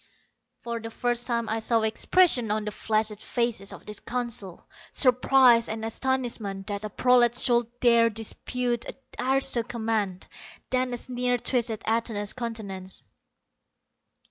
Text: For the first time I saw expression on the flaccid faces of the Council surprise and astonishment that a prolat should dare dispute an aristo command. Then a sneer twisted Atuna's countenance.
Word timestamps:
For 0.57 0.79
the 0.79 0.89
first 0.89 1.27
time 1.27 1.47
I 1.47 1.59
saw 1.59 1.81
expression 1.81 2.49
on 2.49 2.65
the 2.65 2.71
flaccid 2.71 3.21
faces 3.21 3.71
of 3.71 3.85
the 3.85 3.93
Council 4.03 4.67
surprise 4.91 5.69
and 5.69 5.85
astonishment 5.85 6.65
that 6.65 6.83
a 6.83 6.89
prolat 6.89 7.37
should 7.37 7.67
dare 7.81 8.09
dispute 8.09 8.83
an 8.85 8.95
aristo 9.19 9.61
command. 9.61 10.25
Then 10.71 10.91
a 10.95 10.97
sneer 10.97 11.37
twisted 11.37 11.81
Atuna's 11.81 12.33
countenance. 12.33 13.03